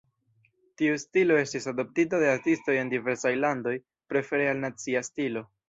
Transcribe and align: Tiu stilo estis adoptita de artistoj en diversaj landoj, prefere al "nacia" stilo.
Tiu 0.81 0.95
stilo 1.03 1.37
estis 1.41 1.69
adoptita 1.73 2.21
de 2.25 2.31
artistoj 2.37 2.79
en 2.85 2.91
diversaj 2.95 3.35
landoj, 3.45 3.77
prefere 4.15 4.51
al 4.55 4.67
"nacia" 4.67 5.09
stilo. 5.13 5.49